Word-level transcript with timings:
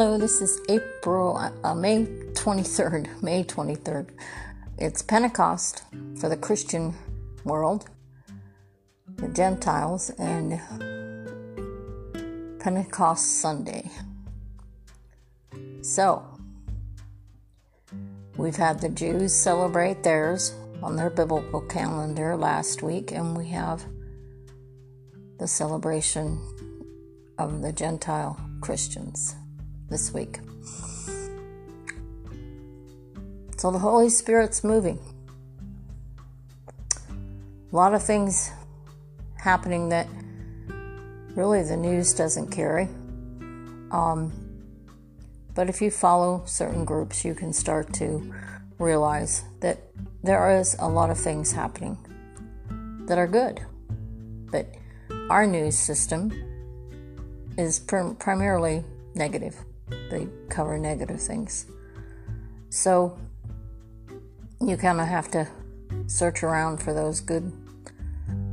Hello, 0.00 0.16
this 0.16 0.40
is 0.40 0.60
April, 0.68 1.36
uh, 1.64 1.74
May 1.74 2.04
23rd, 2.04 3.20
May 3.20 3.42
23rd. 3.42 4.10
It's 4.78 5.02
Pentecost 5.02 5.82
for 6.20 6.28
the 6.28 6.36
Christian 6.36 6.94
world, 7.42 7.90
the 9.16 9.26
Gentiles, 9.26 10.10
and 10.10 10.60
Pentecost 12.60 13.40
Sunday. 13.40 13.90
So, 15.82 16.24
we've 18.36 18.54
had 18.54 18.80
the 18.80 18.90
Jews 18.90 19.34
celebrate 19.34 20.04
theirs 20.04 20.54
on 20.80 20.94
their 20.94 21.10
biblical 21.10 21.62
calendar 21.62 22.36
last 22.36 22.84
week, 22.84 23.10
and 23.10 23.36
we 23.36 23.48
have 23.48 23.84
the 25.40 25.48
celebration 25.48 26.38
of 27.36 27.62
the 27.62 27.72
Gentile 27.72 28.38
Christians 28.60 29.34
this 29.90 30.12
week. 30.12 30.40
So 33.56 33.70
the 33.70 33.78
Holy 33.78 34.08
Spirit's 34.08 34.62
moving. 34.62 34.98
A 37.72 37.76
lot 37.76 37.92
of 37.92 38.02
things 38.02 38.52
happening 39.36 39.88
that 39.88 40.06
really 41.34 41.62
the 41.62 41.76
news 41.76 42.14
doesn't 42.14 42.50
carry. 42.50 42.88
Um, 43.90 44.32
but 45.54 45.68
if 45.68 45.82
you 45.82 45.90
follow 45.90 46.44
certain 46.46 46.84
groups, 46.84 47.24
you 47.24 47.34
can 47.34 47.52
start 47.52 47.92
to 47.94 48.32
realize 48.78 49.44
that 49.60 49.78
there 50.22 50.58
is 50.58 50.76
a 50.78 50.88
lot 50.88 51.10
of 51.10 51.18
things 51.18 51.52
happening 51.52 51.98
that 53.06 53.18
are 53.18 53.26
good. 53.26 53.60
But 54.52 54.74
our 55.30 55.46
news 55.46 55.76
system 55.76 56.32
is 57.56 57.80
prim- 57.80 58.14
primarily 58.16 58.84
negative. 59.14 59.56
They 60.10 60.28
cover 60.48 60.78
negative 60.78 61.20
things. 61.20 61.66
So 62.70 63.18
you 64.60 64.76
kind 64.76 65.00
of 65.00 65.06
have 65.06 65.30
to 65.32 65.48
search 66.06 66.42
around 66.42 66.82
for 66.82 66.92
those 66.92 67.20
good 67.20 67.52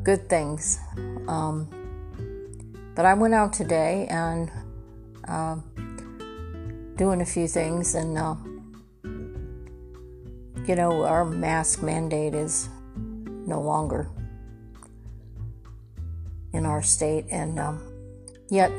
good 0.04 0.30
things. 0.30 0.80
Um, 1.28 1.68
but 2.96 3.06
I 3.06 3.14
went 3.14 3.34
out 3.34 3.52
today 3.52 4.08
and 4.10 4.52
uh, 5.28 5.58
doing 6.96 7.22
a 7.22 7.26
few 7.26 7.48
things, 7.48 7.96
and 7.96 8.18
uh, 8.18 8.36
you 10.66 10.76
know, 10.76 11.04
our 11.04 11.26
mask 11.26 11.84
mandate 11.84 12.36
is 12.36 12.70
no 12.96 13.62
longer 13.62 14.10
in 16.54 16.66
our 16.66 16.82
state, 16.82 17.26
and 17.30 17.60
um, 17.60 17.84
yet 18.50 18.72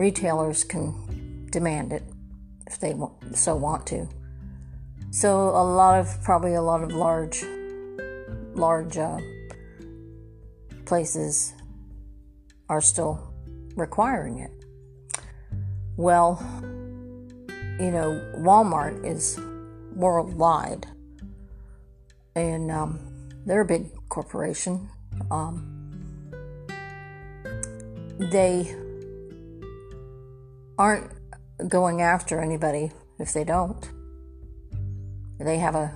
retailers 0.00 0.64
can 0.64 1.46
demand 1.50 1.92
it 1.92 2.02
if 2.66 2.80
they 2.80 2.94
so 3.34 3.54
want 3.54 3.86
to. 3.86 4.08
So 5.10 5.50
a 5.50 5.62
lot 5.62 6.00
of 6.00 6.22
probably 6.22 6.54
a 6.54 6.62
lot 6.62 6.82
of 6.82 6.90
large, 6.90 7.44
large 8.54 8.96
uh, 8.96 9.18
places 10.86 11.52
are 12.70 12.80
still 12.80 13.30
requiring 13.76 14.38
it. 14.38 14.64
Well, 15.98 16.40
you 17.78 17.90
know, 17.90 18.08
Walmart 18.38 19.04
is 19.04 19.38
worldwide, 19.94 20.86
and 22.34 22.70
um, 22.70 23.28
they're 23.44 23.60
a 23.60 23.66
big 23.66 23.90
corporation. 24.08 24.88
Um, 25.30 25.76
they 28.18 28.74
aren't 30.80 31.12
going 31.68 32.00
after 32.00 32.40
anybody 32.40 32.90
if 33.18 33.34
they 33.34 33.44
don't. 33.44 33.90
They 35.38 35.58
have 35.58 35.74
a 35.74 35.92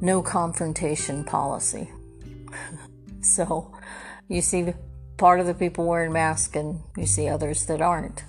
no 0.00 0.22
confrontation 0.22 1.24
policy. 1.24 1.90
so 3.22 3.74
you 4.28 4.40
see 4.40 4.72
part 5.16 5.40
of 5.40 5.46
the 5.46 5.54
people 5.54 5.84
wearing 5.84 6.12
masks 6.12 6.54
and 6.54 6.80
you 6.96 7.06
see 7.06 7.28
others 7.28 7.66
that 7.66 7.82
aren't. 7.82 8.22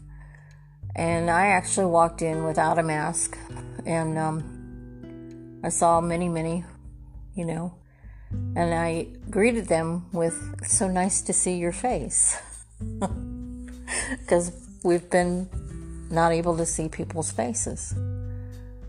And 0.95 1.29
I 1.29 1.45
actually 1.49 1.85
walked 1.85 2.23
in 2.23 2.43
without 2.43 2.79
a 2.79 2.83
mask 2.83 3.37
and 3.85 4.17
um, 4.17 5.61
I 5.63 5.69
saw 5.69 6.01
many, 6.01 6.29
many, 6.29 6.65
you 7.35 7.45
know, 7.45 7.75
and 8.31 8.73
I 8.73 9.09
greeted 9.29 9.67
them 9.67 10.11
with, 10.13 10.65
So 10.65 10.87
nice 10.87 11.21
to 11.21 11.31
see 11.31 11.57
your 11.57 11.73
face. 11.73 12.39
Because 14.21 14.70
we've 14.83 15.09
been 15.09 15.49
not 16.09 16.31
able 16.31 16.57
to 16.57 16.65
see 16.65 16.89
people's 16.89 17.31
faces. 17.31 17.93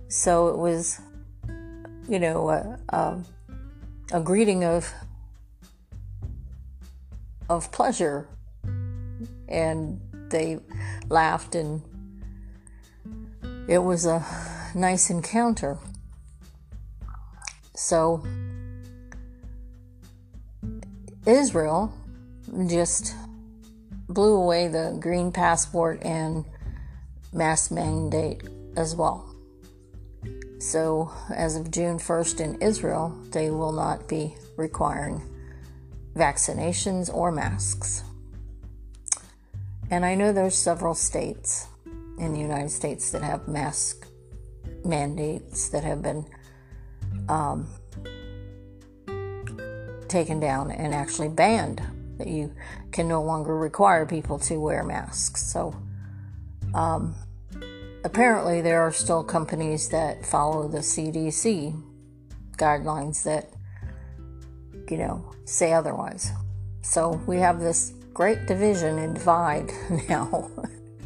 So 0.08 0.48
it 0.48 0.58
was, 0.58 1.00
you 2.08 2.18
know, 2.18 2.50
a, 2.50 2.78
a, 2.88 3.18
a 4.12 4.20
greeting 4.20 4.64
of 4.64 4.92
of 7.48 7.70
pleasure, 7.72 8.28
and 9.48 10.00
they 10.30 10.58
laughed, 11.08 11.54
and 11.54 11.82
it 13.68 13.78
was 13.78 14.06
a 14.06 14.24
nice 14.74 15.10
encounter. 15.10 15.78
So 17.74 18.24
Israel 21.26 21.92
just 22.66 23.14
blew 24.12 24.34
away 24.34 24.68
the 24.68 24.96
green 25.00 25.32
passport 25.32 26.02
and 26.02 26.44
mask 27.32 27.70
mandate 27.70 28.42
as 28.76 28.94
well. 28.94 29.28
So, 30.58 31.10
as 31.34 31.56
of 31.56 31.70
June 31.70 31.98
1st 31.98 32.40
in 32.40 32.62
Israel, 32.62 33.18
they 33.30 33.50
will 33.50 33.72
not 33.72 34.08
be 34.08 34.34
requiring 34.56 35.20
vaccinations 36.14 37.12
or 37.12 37.32
masks. 37.32 38.04
And 39.90 40.04
I 40.04 40.14
know 40.14 40.32
there's 40.32 40.54
several 40.54 40.94
states 40.94 41.66
in 42.18 42.32
the 42.32 42.38
United 42.38 42.70
States 42.70 43.10
that 43.10 43.22
have 43.22 43.48
mask 43.48 44.06
mandates 44.84 45.68
that 45.70 45.84
have 45.84 46.02
been 46.02 46.24
um, 47.28 47.66
taken 50.08 50.38
down 50.38 50.70
and 50.70 50.94
actually 50.94 51.28
banned 51.28 51.82
that 52.22 52.30
you 52.30 52.54
can 52.92 53.08
no 53.08 53.20
longer 53.20 53.56
require 53.56 54.06
people 54.06 54.38
to 54.38 54.60
wear 54.60 54.84
masks. 54.84 55.42
So, 55.42 55.74
um, 56.72 57.16
apparently, 58.04 58.60
there 58.60 58.80
are 58.82 58.92
still 58.92 59.24
companies 59.24 59.88
that 59.88 60.24
follow 60.24 60.68
the 60.68 60.78
CDC 60.78 61.74
guidelines 62.56 63.24
that, 63.24 63.50
you 64.88 64.98
know, 64.98 65.32
say 65.46 65.72
otherwise. 65.72 66.30
So, 66.82 67.20
we 67.26 67.38
have 67.38 67.58
this 67.58 67.92
great 68.14 68.46
division 68.46 68.98
and 68.98 69.14
divide 69.14 69.72
now 70.08 70.48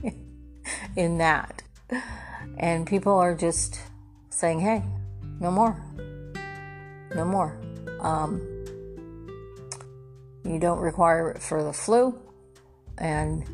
in 0.96 1.16
that. 1.18 1.62
And 2.58 2.86
people 2.86 3.14
are 3.14 3.34
just 3.34 3.80
saying, 4.28 4.60
hey, 4.60 4.82
no 5.40 5.50
more. 5.50 5.82
No 7.14 7.24
more. 7.24 7.58
Um, 8.00 8.55
you 10.46 10.58
don't 10.58 10.78
require 10.78 11.30
it 11.30 11.42
for 11.42 11.62
the 11.62 11.72
flu, 11.72 12.18
and 12.98 13.44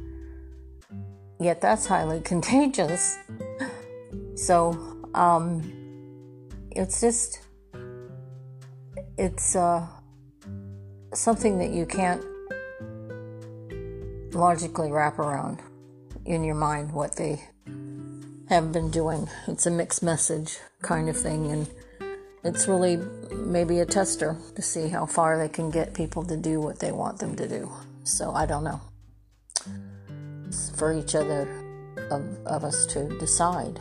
yet 1.40 1.60
that's 1.60 1.86
highly 1.86 2.20
contagious. 2.24 3.18
So, 4.34 5.00
um, 5.14 5.62
it's 6.70 7.00
just, 7.00 7.40
it's 9.18 9.54
uh, 9.56 9.86
something 11.14 11.58
that 11.58 11.70
you 11.70 11.86
can't 11.86 12.24
logically 14.34 14.90
wrap 14.90 15.18
around 15.18 15.60
in 16.24 16.44
your 16.44 16.54
mind 16.54 16.92
what 16.92 17.16
they 17.16 17.42
have 18.48 18.72
been 18.72 18.90
doing. 18.90 19.28
It's 19.46 19.66
a 19.66 19.70
mixed 19.70 20.02
message 20.02 20.58
kind 20.82 21.08
of 21.08 21.16
thing, 21.16 21.50
and 21.50 21.68
it's 22.44 22.66
really 22.66 22.98
maybe 23.30 23.78
a 23.78 23.86
tester 23.86 24.36
to 24.56 24.62
see 24.62 24.88
how 24.88 25.06
far 25.06 25.38
they 25.38 25.48
can 25.48 25.70
get 25.70 25.94
people 25.94 26.24
to 26.24 26.36
do 26.36 26.60
what 26.60 26.80
they 26.80 26.92
want 26.92 27.18
them 27.18 27.36
to 27.36 27.48
do. 27.48 27.70
So 28.04 28.32
I 28.32 28.46
don't 28.46 28.64
know. 28.64 28.80
It's 30.46 30.70
for 30.70 30.92
each 30.92 31.14
other 31.14 31.48
of, 32.10 32.46
of 32.46 32.64
us 32.64 32.86
to 32.86 33.08
decide. 33.18 33.78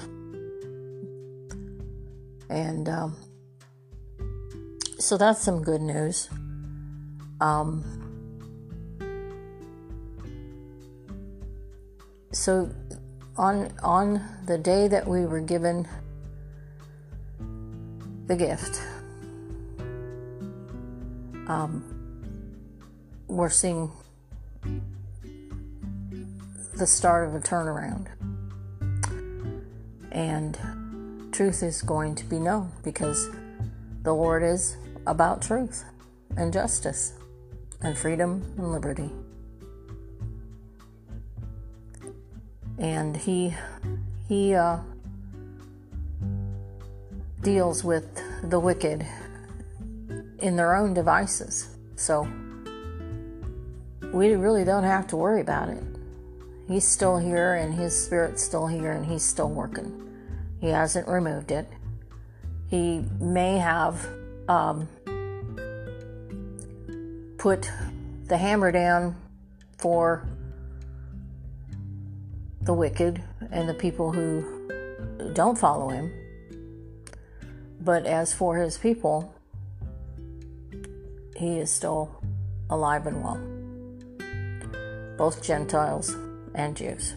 And 2.50 2.88
um, 2.88 3.16
so 5.00 5.18
that's 5.18 5.42
some 5.42 5.64
good 5.64 5.82
news. 5.82 6.30
Um, 7.40 7.84
so 12.32 12.70
on 13.38 13.72
on 13.82 14.22
the 14.46 14.58
day 14.58 14.88
that 14.88 15.08
we 15.08 15.26
were 15.26 15.40
given 15.40 15.88
the 18.32 18.38
gift. 18.38 18.82
Um, 21.48 21.84
we're 23.28 23.50
seeing 23.50 23.92
the 26.78 26.88
start 26.88 27.28
of 27.28 27.36
a 27.36 27.40
turnaround. 27.42 28.08
and 30.14 30.58
truth 31.34 31.64
is 31.64 31.82
going 31.82 32.16
to 32.16 32.26
be 32.26 32.38
known 32.40 32.72
because 32.84 33.30
the 34.04 34.14
Lord 34.14 34.44
is 34.44 34.78
about 35.08 35.42
truth 35.42 35.84
and 36.38 36.54
justice 36.54 37.14
and 37.82 37.98
freedom 37.98 38.44
and 38.58 38.72
liberty. 38.72 39.10
And 42.78 43.16
he 43.18 43.54
he 44.30 44.56
uh, 44.56 44.78
deals 47.42 47.84
with 47.84 48.21
the 48.44 48.60
wicked 48.60 49.06
in 50.40 50.56
their 50.56 50.76
own 50.76 50.94
devices. 50.94 51.70
So 51.96 52.28
we 54.12 54.34
really 54.34 54.66
don't 54.66 54.84
have 54.84 55.08
to 55.08 55.18
worry 55.18 55.42
about 55.42 55.70
it. 55.70 55.84
He's 56.68 56.88
still 56.88 57.18
here 57.18 57.56
and 57.56 57.74
his 57.74 57.98
spirit's 57.98 58.44
still 58.44 58.68
here 58.68 58.92
and 58.92 59.06
he's 59.06 59.24
still 59.24 59.50
working. 59.50 59.98
He 60.60 60.70
hasn't 60.70 61.08
removed 61.08 61.52
it. 61.52 61.68
He 62.70 63.04
may 63.20 63.58
have 63.58 64.08
um, 64.48 64.88
put 67.38 67.70
the 68.28 68.38
hammer 68.38 68.72
down 68.72 69.16
for 69.78 70.28
the 72.62 72.74
wicked 72.74 73.22
and 73.52 73.68
the 73.68 73.74
people 73.74 74.12
who 74.12 74.70
don't 75.34 75.58
follow 75.58 75.90
him. 75.90 76.12
But 77.84 78.06
as 78.06 78.34
for 78.34 78.58
his 78.58 78.78
people, 78.78 79.34
he 81.36 81.58
is 81.58 81.72
still 81.72 82.22
alive 82.70 83.08
and 83.08 83.24
well, 83.24 83.42
both 85.18 85.42
Gentiles 85.42 86.16
and 86.54 86.78
Jews. 86.78 87.16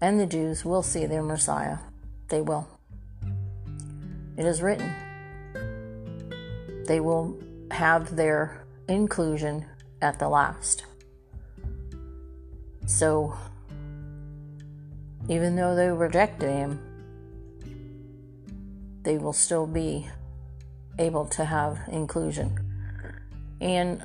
And 0.00 0.18
the 0.18 0.26
Jews 0.26 0.64
will 0.64 0.82
see 0.82 1.04
their 1.04 1.22
Messiah. 1.22 1.76
They 2.28 2.40
will. 2.40 2.66
It 4.38 4.46
is 4.46 4.62
written. 4.62 4.90
They 6.86 7.00
will 7.00 7.38
have 7.70 8.16
their 8.16 8.64
inclusion 8.88 9.66
at 10.00 10.18
the 10.18 10.30
last. 10.30 10.84
So, 12.86 13.36
even 15.28 15.54
though 15.56 15.76
they 15.76 15.90
rejected 15.90 16.50
him, 16.50 16.89
they 19.02 19.18
will 19.18 19.32
still 19.32 19.66
be 19.66 20.08
able 20.98 21.26
to 21.26 21.44
have 21.44 21.78
inclusion. 21.88 22.56
And 23.60 24.02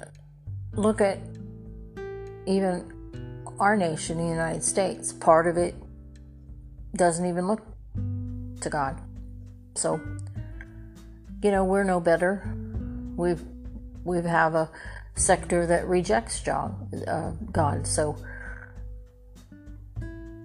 look 0.74 1.02
at 1.02 1.20
even 2.46 2.92
our 3.60 3.76
nation, 3.76 4.18
the 4.18 4.28
United 4.28 4.64
States. 4.64 5.14
Part 5.14 5.48
of 5.48 5.58
it 5.58 5.76
doesn't 6.96 7.26
even 7.26 7.48
look 7.48 7.62
to 8.62 8.70
God. 8.70 9.02
So, 9.76 10.00
you 11.42 11.52
know, 11.52 11.64
we're 11.64 11.84
no 11.84 12.00
better. 12.00 12.44
We've 13.16 13.42
we 14.04 14.22
have 14.22 14.56
a 14.56 14.70
sector 15.16 15.66
that 15.66 15.88
rejects 15.88 16.42
God. 16.42 16.76
Uh, 17.08 17.32
God. 17.52 17.88
So 17.88 18.16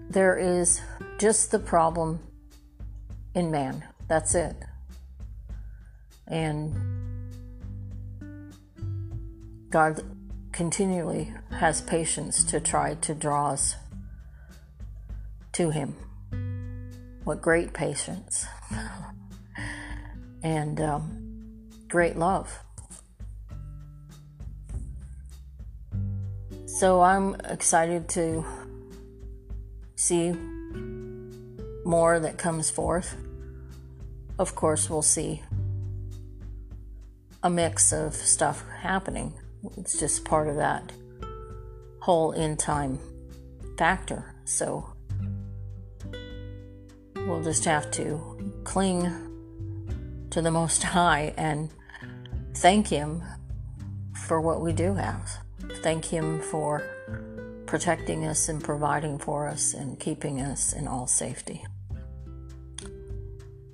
there 0.08 0.37
is 0.37 0.81
just 1.19 1.50
the 1.50 1.58
problem 1.58 2.20
in 3.35 3.50
man. 3.50 3.85
That's 4.11 4.35
it. 4.35 4.57
And 6.27 6.75
God 9.71 10.03
continually 10.51 11.33
has 11.51 11.81
patience 11.81 12.43
to 12.43 12.59
try 12.59 12.95
to 12.95 13.15
draw 13.15 13.51
us 13.51 13.77
to 15.53 15.71
Him. 15.71 15.95
What 17.23 17.41
great 17.41 17.73
patience 17.73 18.47
and 20.43 20.81
um, 20.81 21.71
great 21.87 22.17
love. 22.17 22.59
So 26.67 27.01
I'm 27.01 27.37
excited 27.45 28.09
to 28.09 28.45
see 29.95 30.33
more 31.85 32.19
that 32.19 32.39
comes 32.39 32.71
forth. 32.71 33.15
Of 34.41 34.55
course, 34.55 34.89
we'll 34.89 35.03
see 35.03 35.43
a 37.43 37.51
mix 37.51 37.93
of 37.93 38.15
stuff 38.15 38.65
happening. 38.81 39.35
It's 39.77 40.01
just 40.01 40.25
part 40.25 40.49
of 40.49 40.57
that 40.57 40.93
whole 42.01 42.33
in 42.33 42.57
time 42.57 42.99
factor. 43.77 44.35
So 44.47 44.95
we'll 47.17 47.43
just 47.43 47.67
have 47.67 47.91
to 47.91 48.63
cling 48.65 49.13
to 50.31 50.41
the 50.41 50.51
Most 50.51 50.85
High 50.85 51.35
and 51.37 51.69
thank 52.55 52.89
Him 52.89 53.23
for 54.27 54.41
what 54.41 54.63
we 54.63 54.73
do 54.73 54.95
have. 54.95 55.31
Thank 55.83 56.07
Him 56.07 56.41
for 56.41 56.83
protecting 57.67 58.25
us 58.25 58.49
and 58.49 58.65
providing 58.65 59.19
for 59.19 59.47
us 59.47 59.75
and 59.75 60.01
keeping 60.01 60.41
us 60.41 60.73
in 60.73 60.89
all 60.89 61.07
safety. 61.07 61.67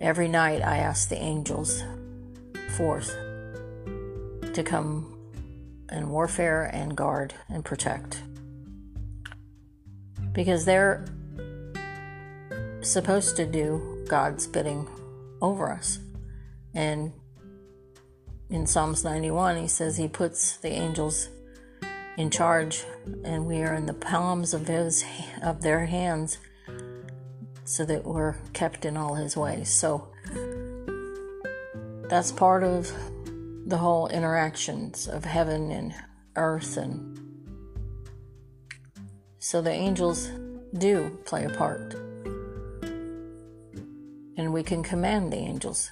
Every 0.07 0.29
night 0.29 0.63
I 0.63 0.77
ask 0.77 1.09
the 1.09 1.21
angels 1.21 1.83
forth 2.77 3.11
to 4.53 4.63
come 4.65 5.19
and 5.89 6.13
warfare 6.13 6.71
and 6.73 6.97
guard 6.97 7.35
and 7.49 7.65
protect. 7.65 8.23
Because 10.31 10.65
they're 10.65 11.05
supposed 12.83 13.35
to 13.35 13.47
do 13.47 14.05
God's 14.07 14.47
bidding 14.47 14.87
over 15.43 15.73
us. 15.73 15.99
And 16.73 17.13
in 18.49 18.65
Psalms 18.65 19.03
91, 19.03 19.57
he 19.57 19.67
says 19.67 19.97
he 19.97 20.07
puts 20.07 20.57
the 20.59 20.71
angels 20.71 21.31
in 22.17 22.31
charge 22.31 22.85
and 23.25 23.45
we 23.45 23.61
are 23.63 23.75
in 23.75 23.87
the 23.87 23.93
palms 23.93 24.55
of 24.55 24.69
his 24.69 25.05
of 25.43 25.63
their 25.63 25.87
hands 25.87 26.39
so 27.67 27.85
that 27.85 28.05
we're 28.05 28.37
kept 28.53 28.85
in 28.85 28.97
all 28.97 29.15
his 29.17 29.37
ways. 29.37 29.69
So 29.69 30.09
that's 32.09 32.31
part 32.31 32.63
of 32.63 32.91
the 33.67 33.77
whole 33.77 34.07
interactions 34.09 35.09
of 35.09 35.25
heaven 35.25 35.73
and 35.73 35.93
earth 36.37 36.77
and 36.77 37.19
so 39.41 39.61
the 39.61 39.73
angels 39.73 40.31
do 40.79 41.19
play 41.25 41.45
a 41.45 41.51
part 41.51 41.95
and 44.37 44.53
we 44.53 44.63
can 44.63 44.85
command 44.85 45.33
the 45.33 45.37
angels 45.37 45.91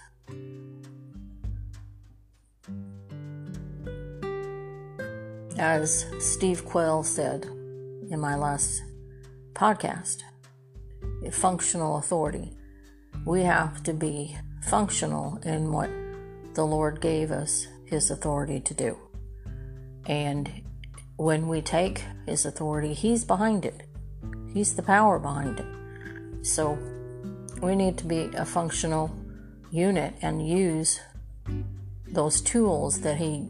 as 5.59 6.07
steve 6.21 6.65
quayle 6.65 7.03
said 7.03 7.45
in 8.11 8.21
my 8.21 8.37
last 8.37 8.83
podcast 9.55 10.23
functional 11.31 11.99
authority 11.99 12.57
we 13.25 13.43
have 13.43 13.83
to 13.85 13.95
be 13.95 14.37
functional 14.63 15.39
in 15.45 15.73
what 15.73 15.91
the 16.55 16.65
Lord 16.65 17.01
gave 17.01 17.31
us 17.31 17.67
His 17.87 18.11
authority 18.11 18.61
to 18.61 18.75
do. 18.75 18.99
And 20.07 20.63
when 21.17 21.49
we 21.49 21.63
take 21.63 22.05
His 22.27 22.45
authority, 22.45 22.93
He's 22.93 23.25
behind 23.25 23.65
it, 23.65 23.87
He's 24.53 24.75
the 24.75 24.83
power 24.83 25.19
behind 25.19 25.61
it. 25.61 26.47
So 26.47 26.79
we 27.63 27.75
need 27.77 27.97
to 27.99 28.07
be 28.07 28.31
a 28.37 28.45
functional 28.45 29.15
unit 29.71 30.15
and 30.21 30.47
use 30.47 31.01
those 32.07 32.43
tools 32.43 33.01
that 33.01 33.17
He 33.17 33.49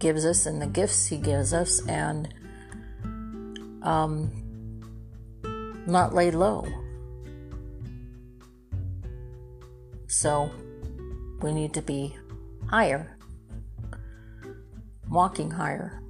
gives 0.00 0.24
us 0.24 0.46
and 0.46 0.60
the 0.60 0.66
gifts 0.66 1.06
He 1.06 1.18
gives 1.18 1.52
us 1.52 1.86
and 1.86 2.34
um, 3.82 4.41
not 5.86 6.14
lay 6.14 6.30
low. 6.30 6.66
So 10.06 10.50
we 11.40 11.52
need 11.52 11.74
to 11.74 11.82
be 11.82 12.16
higher, 12.68 13.16
walking 15.08 15.50
higher. 15.50 16.00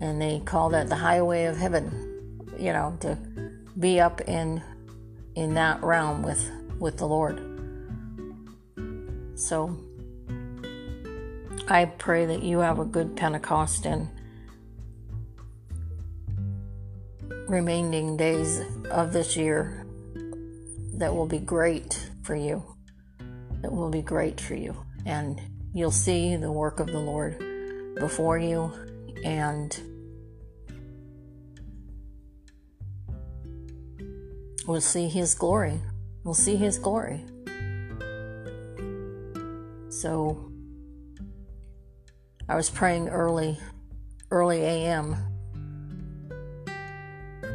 And 0.00 0.20
they 0.20 0.40
call 0.44 0.70
that 0.70 0.88
the 0.88 0.96
highway 0.96 1.44
of 1.44 1.56
heaven, 1.56 2.36
you 2.58 2.72
know, 2.72 2.96
to 3.00 3.16
be 3.78 4.00
up 4.00 4.20
in 4.22 4.62
in 5.34 5.54
that 5.54 5.82
realm 5.82 6.22
with 6.22 6.50
with 6.78 6.98
the 6.98 7.06
Lord. 7.06 7.40
So 9.34 9.78
I 11.68 11.84
pray 11.84 12.26
that 12.26 12.42
you 12.42 12.58
have 12.58 12.78
a 12.78 12.84
good 12.84 13.16
Pentecost 13.16 13.86
and 13.86 14.08
remaining 17.48 18.16
days 18.16 18.60
of 18.90 19.12
this 19.12 19.36
year 19.36 19.86
that 20.94 21.14
will 21.14 21.26
be 21.26 21.38
great 21.38 22.10
for 22.22 22.36
you. 22.36 22.62
That 23.62 23.72
will 23.72 23.88
be 23.88 24.02
great 24.02 24.40
for 24.40 24.54
you. 24.54 24.76
And 25.06 25.40
you'll 25.72 25.90
see 25.90 26.36
the 26.36 26.52
work 26.52 26.78
of 26.78 26.88
the 26.88 27.00
Lord 27.00 27.38
before 27.98 28.38
you 28.38 28.72
and 29.24 29.80
we'll 34.66 34.80
see 34.80 35.08
His 35.08 35.34
glory. 35.34 35.80
We'll 36.24 36.34
see 36.34 36.56
His 36.56 36.78
glory. 36.78 37.24
So 39.88 40.52
I 42.48 42.56
was 42.56 42.68
praying 42.68 43.08
early, 43.08 43.58
early 44.30 44.60
AM 44.60 45.16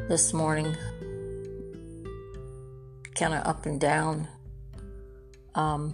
this 0.10 0.34
morning, 0.34 0.76
kind 3.16 3.34
of 3.34 3.46
up 3.48 3.66
and 3.66 3.80
down, 3.80 4.28
um, 5.56 5.94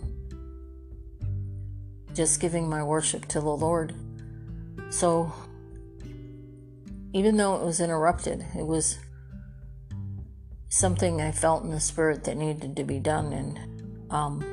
just 2.14 2.40
giving 2.40 2.68
my 2.68 2.84
worship 2.84 3.26
to 3.28 3.40
the 3.40 3.50
Lord. 3.50 3.94
So 4.90 5.32
even 7.14 7.38
though 7.38 7.56
it 7.56 7.64
was 7.64 7.80
interrupted, 7.80 8.46
it 8.58 8.66
was 8.66 8.98
something 10.70 11.22
I 11.22 11.32
felt 11.32 11.64
in 11.64 11.70
the 11.70 11.80
spirit 11.80 12.24
that 12.24 12.36
needed 12.36 12.76
to 12.76 12.84
be 12.84 13.00
done, 13.00 13.32
and 13.32 14.12
um, 14.12 14.44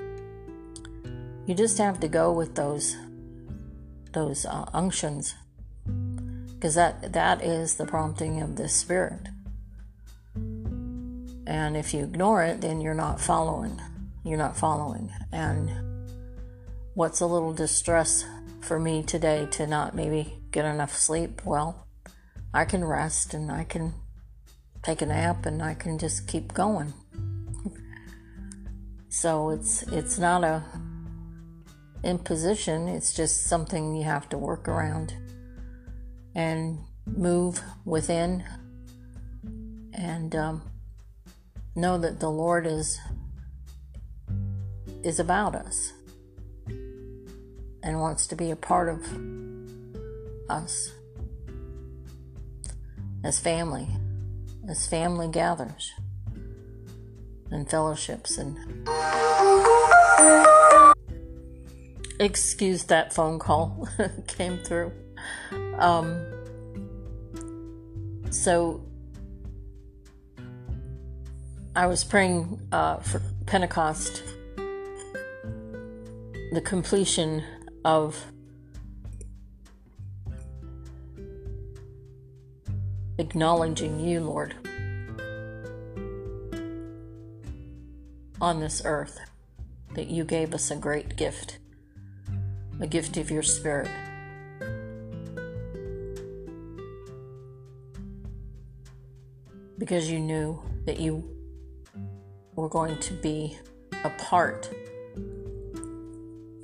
you 1.47 1.55
just 1.55 1.79
have 1.79 1.99
to 2.01 2.09
go 2.09 2.33
with 2.33 2.55
those 2.55 2.97
those 4.13 4.47
uh, 4.47 4.65
unctions 4.73 5.35
because 6.55 6.75
that 6.75 7.13
that 7.13 7.43
is 7.43 7.77
the 7.77 7.85
prompting 7.87 8.41
of 8.41 8.57
the 8.57 8.69
spirit 8.69 9.29
and 11.47 11.77
if 11.77 11.95
you 11.95 12.05
ignore 12.05 12.43
it 12.43 12.61
then 12.61 12.81
you're 12.81 12.95
not 12.95 13.21
following. 13.21 13.81
You're 14.25 14.39
not 14.39 14.57
following. 14.57 15.11
And 15.33 15.71
what's 16.95 17.21
a 17.21 17.27
little 17.27 17.53
distress 17.53 18.25
for 18.61 18.81
me 18.81 19.03
today 19.03 19.47
to 19.53 19.67
not 19.67 19.95
maybe 19.95 20.39
get 20.51 20.65
enough 20.65 20.97
sleep? 20.97 21.43
Well 21.45 21.87
i 22.55 22.65
can 22.65 22.83
rest 22.83 23.35
and 23.35 23.53
i 23.53 23.65
can 23.65 23.93
take 24.83 25.03
a 25.03 25.07
nap 25.07 25.45
and 25.45 25.63
i 25.63 25.75
can 25.75 25.99
just 25.99 26.27
keep 26.27 26.55
going. 26.55 26.95
So 29.17 29.49
it's 29.49 29.83
it's 29.85 30.19
not 30.19 30.45
a 30.45 30.63
imposition, 32.05 32.87
it's 32.87 33.15
just 33.15 33.45
something 33.45 33.97
you 33.97 34.05
have 34.05 34.29
to 34.29 34.37
work 34.37 34.69
around 34.69 35.15
and 36.35 36.79
move 37.07 37.63
within. 37.87 38.45
And 39.95 40.37
um, 40.37 40.63
know 41.77 41.99
that 41.99 42.21
the 42.21 42.31
Lord 42.31 42.67
is 42.67 42.99
is 45.05 45.21
about 45.21 45.55
us 45.55 45.93
and 47.83 48.01
wants 48.01 48.27
to 48.27 48.35
be 48.35 48.51
a 48.51 48.57
part 48.57 48.89
of 48.89 49.05
us 50.51 50.93
as 53.23 53.39
family, 53.39 53.87
as 54.69 54.87
family 54.87 55.29
gathers 55.29 55.93
and 57.51 57.71
fellowships 57.71 58.39
and 58.39 58.57
excuse 62.19 62.85
that 62.85 63.13
phone 63.13 63.39
call 63.39 63.89
came 64.27 64.59
through. 64.59 64.93
Um, 65.79 66.25
so 68.31 68.81
I 71.77 71.87
was 71.87 72.03
praying 72.05 72.59
uh, 72.73 72.97
for 73.01 73.21
Pentecost, 73.45 74.23
the 76.53 76.63
completion 76.65 77.45
of 77.85 78.25
acknowledging 83.19 84.01
you, 84.01 84.21
Lord, 84.21 84.55
on 88.41 88.59
this 88.61 88.81
earth, 88.87 89.21
that 89.93 90.07
you 90.07 90.25
gave 90.25 90.55
us 90.55 90.71
a 90.71 90.77
great 90.77 91.17
gift 91.17 91.59
a 92.81 92.87
gift 92.87 93.19
of 93.19 93.31
your 93.31 93.43
spirit. 93.43 93.91
Because 99.77 100.11
you 100.11 100.21
knew 100.21 100.63
that 100.87 100.99
you 100.99 101.37
were 102.57 102.69
going 102.69 102.99
to 102.99 103.13
be 103.13 103.57
a 104.03 104.11
part 104.11 104.71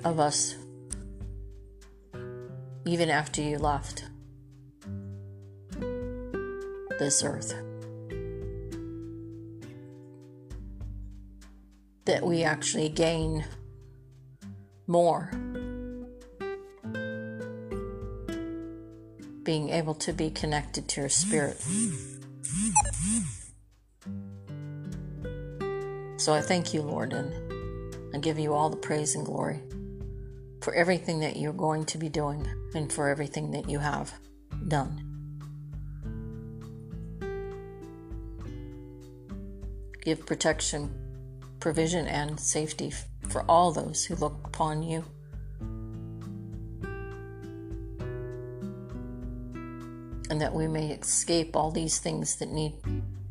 of 0.04 0.18
us 0.18 0.56
even 2.84 3.10
after 3.10 3.40
you 3.40 3.58
left 3.58 4.04
this 6.98 7.22
earth. 7.22 7.54
That 12.06 12.24
we 12.24 12.42
actually 12.42 12.88
gain 12.88 13.44
more 14.86 15.30
being 19.44 19.70
able 19.70 19.94
to 19.94 20.12
be 20.12 20.30
connected 20.30 20.88
to 20.88 21.00
your 21.00 21.10
spirit. 21.10 21.60
So 26.22 26.32
I 26.32 26.40
thank 26.40 26.72
you, 26.72 26.82
Lord, 26.82 27.14
and 27.14 28.14
I 28.14 28.18
give 28.18 28.38
you 28.38 28.54
all 28.54 28.70
the 28.70 28.76
praise 28.76 29.16
and 29.16 29.26
glory 29.26 29.60
for 30.60 30.72
everything 30.72 31.18
that 31.18 31.36
you're 31.36 31.52
going 31.52 31.84
to 31.86 31.98
be 31.98 32.08
doing 32.08 32.46
and 32.76 32.92
for 32.92 33.08
everything 33.08 33.50
that 33.50 33.68
you 33.68 33.80
have 33.80 34.14
done. 34.68 35.02
Give 40.04 40.24
protection, 40.24 40.94
provision, 41.58 42.06
and 42.06 42.38
safety 42.38 42.92
for 43.28 43.42
all 43.48 43.72
those 43.72 44.04
who 44.04 44.14
look 44.14 44.38
upon 44.44 44.84
you. 44.84 45.04
and 50.30 50.40
that 50.40 50.54
we 50.54 50.66
may 50.66 50.92
escape 50.92 51.56
all 51.56 51.70
these 51.72 51.98
things 51.98 52.36
that 52.36 52.48
need 52.48 52.74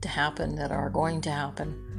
to 0.01 0.07
happen, 0.09 0.55
that 0.55 0.71
are 0.71 0.89
going 0.89 1.19
to 1.21 1.31
happen, 1.31 1.90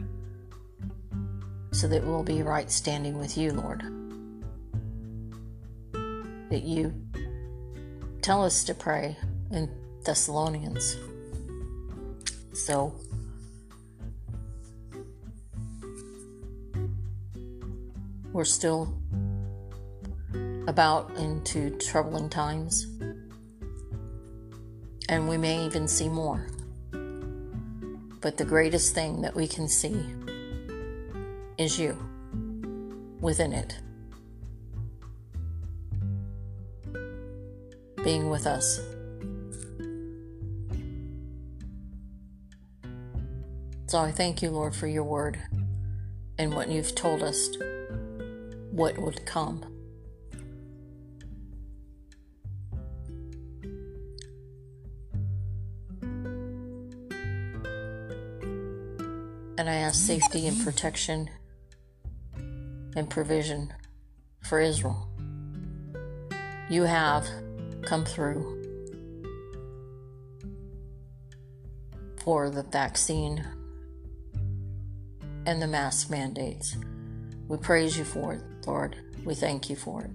so 1.83 1.89
that 1.89 2.05
we'll 2.05 2.23
be 2.23 2.45
right 2.45 2.71
standing 2.71 3.19
with 3.19 3.37
you, 3.37 3.51
Lord. 3.51 3.83
That 6.49 6.63
you 6.63 6.95
tell 8.21 8.45
us 8.45 8.63
to 8.63 8.73
pray 8.73 9.17
in 9.51 9.69
Thessalonians. 10.05 10.97
So, 12.53 12.95
we're 18.33 18.45
still 18.45 18.95
about 20.69 21.11
into 21.17 21.77
troubling 21.79 22.31
times 22.31 22.87
and 25.09 25.29
we 25.29 25.37
may 25.37 25.67
even 25.67 25.89
see 25.89 26.09
more. 26.09 26.47
But 28.21 28.37
the 28.37 28.45
greatest 28.45 28.95
thing 28.95 29.23
that 29.23 29.35
we 29.35 29.49
can 29.49 29.67
see 29.67 30.01
is 31.63 31.79
you 31.79 31.97
within 33.21 33.53
it. 33.53 33.79
Being 38.03 38.29
with 38.29 38.47
us. 38.47 38.81
So 43.87 44.01
I 44.01 44.11
thank 44.11 44.43
you, 44.43 44.51
Lord, 44.51 44.75
for 44.75 44.89
your 44.89 45.05
word 45.05 45.39
and 46.37 46.53
what 46.53 46.69
you've 46.69 46.95
told 46.97 47.23
us 47.23 47.49
what 48.73 48.99
would 48.99 49.25
come. 49.25 49.65
and 59.59 59.71
I 59.71 59.75
ask 59.75 60.05
safety 60.05 60.49
and 60.49 60.61
protection 60.65 61.31
and 62.97 63.09
provision 63.09 63.73
for 64.43 64.61
Israel. 64.61 65.09
You 66.69 66.83
have 66.85 67.27
come 67.83 68.05
through 68.05 68.63
for 72.23 72.51
the 72.51 72.63
vaccine 72.63 73.45
and 75.45 75.61
the 75.61 75.67
mask 75.67 76.11
mandates. 76.11 76.77
We 77.49 77.59
praise 77.59 77.99
you 77.99 78.05
for 78.05 78.35
it, 78.35 78.43
Lord. 78.67 78.97
We 79.25 79.35
thank 79.35 79.69
you 79.69 79.77
for 79.77 80.03
it. 80.03 80.11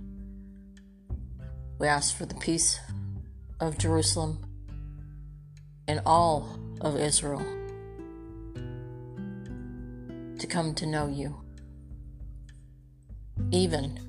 We 1.80 1.88
ask 1.88 2.16
for 2.16 2.26
the 2.26 2.36
peace 2.36 2.80
of 3.60 3.78
Jerusalem 3.78 4.44
and 5.88 6.02
all 6.06 6.58
of 6.82 6.98
Israel 6.98 7.46
to 10.40 10.48
come 10.48 10.74
to 10.76 10.86
know 10.86 11.08
you. 11.08 11.47
Even 13.52 14.00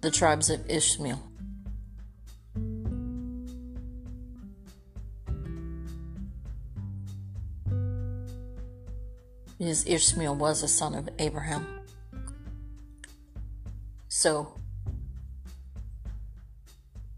the 0.00 0.10
tribes 0.10 0.50
of 0.50 0.68
Ishmael. 0.70 1.22
is 9.58 9.86
Ishmael 9.86 10.36
was 10.36 10.62
a 10.62 10.68
son 10.68 10.94
of 10.94 11.08
Abraham. 11.18 11.66
So 14.08 14.54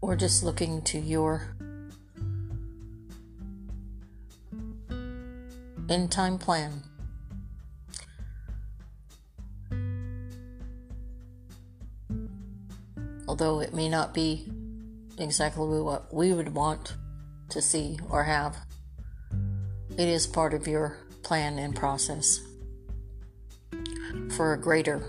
we're 0.01 0.15
just 0.15 0.43
looking 0.43 0.81
to 0.83 0.99
your 0.99 1.55
end 5.89 6.11
time 6.11 6.37
plan. 6.37 6.83
Although 13.39 13.61
it 13.61 13.73
may 13.73 13.87
not 13.87 14.13
be 14.13 14.51
exactly 15.17 15.79
what 15.79 16.13
we 16.13 16.33
would 16.33 16.53
want 16.53 16.95
to 17.47 17.61
see 17.61 17.97
or 18.09 18.25
have, 18.25 18.57
it 19.97 20.09
is 20.09 20.27
part 20.27 20.53
of 20.53 20.67
your 20.67 20.97
plan 21.23 21.57
and 21.57 21.73
process 21.73 22.41
for 24.35 24.51
a 24.51 24.57
greater, 24.59 25.01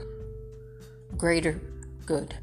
greater 1.16 1.60
good 2.06 2.36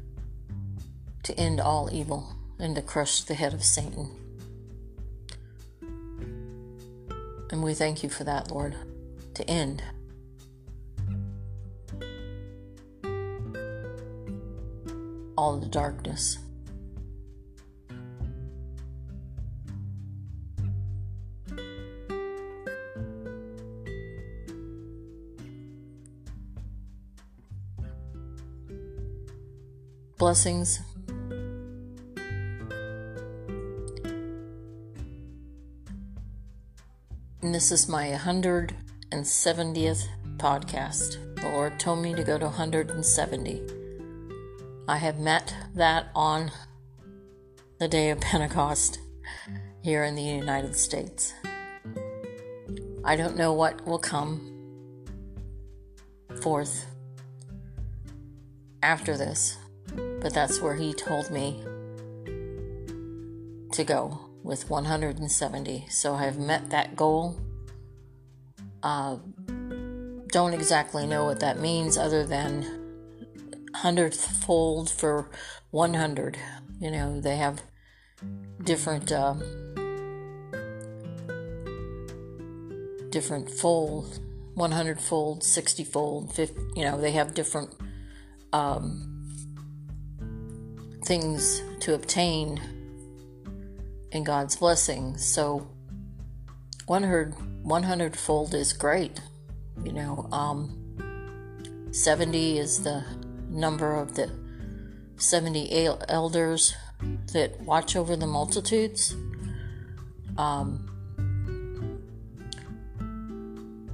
to 1.22 1.32
end 1.40 1.58
all 1.58 1.88
evil 1.90 2.36
and 2.58 2.76
to 2.76 2.82
crush 2.82 3.22
the 3.22 3.32
head 3.32 3.54
of 3.54 3.64
Satan. 3.64 4.10
And 7.50 7.62
we 7.62 7.72
thank 7.72 8.02
you 8.02 8.10
for 8.10 8.24
that, 8.24 8.50
Lord, 8.50 8.76
to 9.32 9.48
end. 9.48 9.82
All 15.38 15.56
the 15.56 15.68
darkness. 15.68 16.38
Blessings 30.18 30.80
and 37.40 37.54
this 37.54 37.70
is 37.70 37.88
my 37.88 38.08
170th 38.08 40.08
podcast. 40.38 41.36
The 41.36 41.48
Lord 41.50 41.78
told 41.78 42.00
me 42.00 42.12
to 42.14 42.24
go 42.24 42.38
to 42.38 42.46
170. 42.46 43.77
I 44.88 44.96
have 44.96 45.18
met 45.18 45.54
that 45.74 46.06
on 46.14 46.50
the 47.78 47.88
day 47.88 48.08
of 48.08 48.22
Pentecost 48.22 48.98
here 49.82 50.02
in 50.02 50.14
the 50.14 50.22
United 50.22 50.74
States. 50.74 51.34
I 53.04 53.14
don't 53.14 53.36
know 53.36 53.52
what 53.52 53.86
will 53.86 53.98
come 53.98 55.04
forth 56.40 56.86
after 58.82 59.18
this, 59.18 59.58
but 60.22 60.32
that's 60.32 60.62
where 60.62 60.74
He 60.74 60.94
told 60.94 61.30
me 61.30 61.62
to 63.72 63.84
go 63.84 64.18
with 64.42 64.70
170. 64.70 65.84
So 65.90 66.14
I 66.14 66.24
have 66.24 66.38
met 66.38 66.70
that 66.70 66.96
goal. 66.96 67.38
Uh, 68.82 69.18
don't 70.28 70.54
exactly 70.54 71.06
know 71.06 71.26
what 71.26 71.40
that 71.40 71.60
means 71.60 71.98
other 71.98 72.24
than 72.24 72.87
hundredth 73.82 74.44
fold 74.44 74.90
for 74.90 75.30
100. 75.70 76.38
You 76.80 76.90
know, 76.90 77.20
they 77.20 77.36
have 77.36 77.62
different 78.62 79.12
uh, 79.12 79.34
different 83.10 83.48
fold 83.48 84.20
100 84.54 85.00
fold 85.00 85.42
60 85.42 85.84
fold 85.84 86.34
50 86.34 86.60
you 86.74 86.84
know 86.84 87.00
they 87.00 87.12
have 87.12 87.32
different 87.32 87.72
um, 88.52 89.18
things 91.04 91.62
to 91.80 91.94
obtain 91.94 92.60
and 94.12 94.24
God's 94.24 94.56
blessings. 94.56 95.24
So 95.24 95.68
100, 96.86 97.34
100 97.64 98.16
fold 98.16 98.54
is 98.54 98.72
great. 98.72 99.20
You 99.84 99.92
know, 99.92 100.28
um, 100.32 101.88
70 101.92 102.58
is 102.58 102.82
the 102.82 103.04
number 103.48 103.94
of 103.94 104.14
the 104.14 104.30
70 105.16 105.88
elders 106.08 106.74
that 107.32 107.60
watch 107.60 107.96
over 107.96 108.16
the 108.16 108.26
multitudes. 108.26 109.14
Um, 110.36 110.84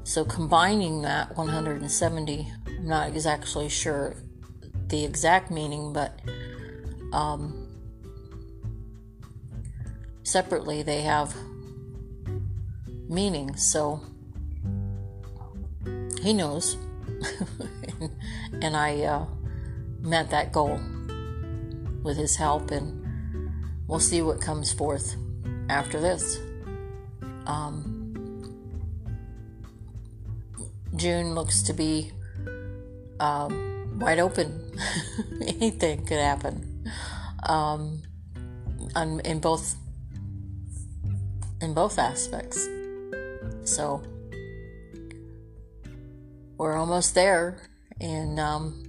so 0.05 0.25
combining 0.25 1.03
that 1.03 1.37
170, 1.37 2.53
I'm 2.67 2.87
not 2.87 3.09
exactly 3.09 3.69
sure 3.69 4.15
the 4.89 5.05
exact 5.05 5.51
meaning, 5.51 5.93
but 5.93 6.21
um, 7.13 7.69
separately 10.23 10.83
they 10.83 11.03
have 11.03 11.35
meaning. 13.09 13.57
So 13.57 14.01
he 16.23 16.33
knows. 16.33 16.77
and, 18.01 18.11
and, 18.63 18.77
I 18.77 19.03
uh, 19.03 19.27
met 20.05 20.31
that 20.31 20.53
goal 20.53 20.79
with 22.03 22.17
his 22.17 22.37
help, 22.37 22.71
and 22.71 23.03
we'll 23.89 23.99
see 23.99 24.23
what 24.23 24.41
comes 24.41 24.73
forth 24.73 25.17
after 25.69 26.01
this. 26.01 26.39
Um, 27.47 28.05
June 30.95 31.35
looks 31.35 31.63
to 31.63 31.73
be 31.73 32.13
um, 33.19 33.99
wide 33.99 34.19
open. 34.19 34.79
Anything 35.41 36.05
could 36.05 36.19
happen 36.19 36.91
um, 37.49 38.03
on, 38.95 39.21
in 39.21 39.41
both 39.41 39.77
in 41.61 41.73
both 41.73 41.99
aspects. 41.99 42.69
So 43.65 44.03
we're 46.59 46.77
almost 46.77 47.15
there, 47.15 47.63
and 48.01 48.39
um, 48.39 48.84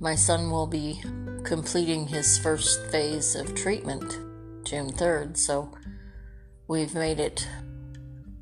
my 0.00 0.14
son 0.14 0.50
will 0.50 0.66
be 0.66 1.02
completing 1.44 2.06
his 2.06 2.38
first 2.38 2.84
phase 2.86 3.34
of 3.34 3.54
treatment 3.54 4.18
June 4.64 4.90
3rd. 4.90 5.36
So 5.36 5.72
we've 6.68 6.94
made 6.94 7.20
it 7.20 7.48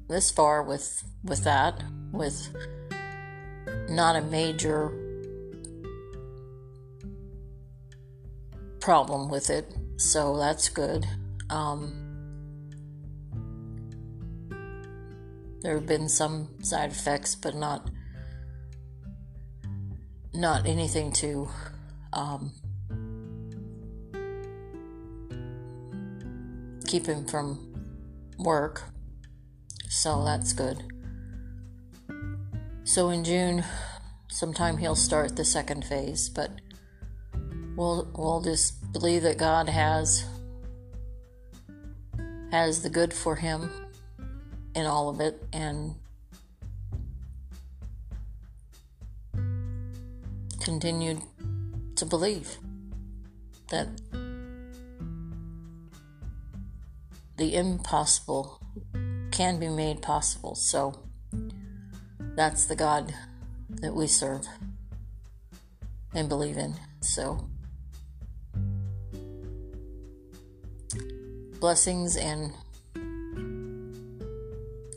this 0.09 0.31
far 0.31 0.63
with 0.63 1.03
with 1.25 1.45
that 1.45 1.83
with 2.13 2.55
not 3.89 4.17
a 4.17 4.23
major 4.23 4.91
problem 8.81 9.29
with 9.29 9.49
it 9.49 9.73
so 9.97 10.37
that's 10.37 10.69
good 10.69 11.07
um, 11.49 12.03
There 15.63 15.77
have 15.77 15.87
been 15.87 16.09
some 16.09 16.49
side 16.61 16.91
effects, 16.91 17.37
but 17.37 17.55
not 17.55 17.89
not 20.35 20.67
anything 20.67 21.13
to 21.13 21.49
um, 22.13 22.53
keep 26.87 27.07
him 27.07 27.27
from 27.27 27.75
work. 28.39 28.83
So 29.89 30.25
that's 30.25 30.53
good. 30.53 30.83
So 32.85 33.11
in 33.11 33.25
June, 33.25 33.65
sometime 34.29 34.79
he'll 34.79 34.97
start 34.97 35.37
the 35.37 35.45
second 35.45 35.85
phase, 35.85 36.29
but 36.29 36.51
we'll 37.77 38.11
we'll 38.15 38.41
just 38.41 38.93
believe 38.93 39.23
that 39.23 39.39
God 39.39 39.69
has 39.69 40.25
has 42.51 42.83
the 42.83 42.91
good 42.91 43.15
for 43.15 43.37
him 43.37 43.71
in 44.75 44.85
all 44.85 45.09
of 45.09 45.21
it 45.21 45.43
and 45.53 45.95
continued 50.63 51.21
to 51.97 52.07
believe 52.07 52.59
that 53.71 53.89
the 57.37 57.57
impossible 57.57 58.61
can 59.33 59.59
be 59.59 59.69
made 59.69 60.01
possible. 60.01 60.55
So 60.55 60.95
that's 62.37 62.67
the 62.67 62.77
God 62.77 63.13
that 63.71 63.95
we 63.95 64.07
serve 64.07 64.47
and 66.15 66.29
believe 66.29 66.57
in. 66.57 66.75
So 67.01 67.49
blessings 71.59 72.17
and 72.17 72.53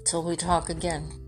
till 0.05 0.23
we 0.23 0.35
talk 0.35 0.69
again. 0.69 1.24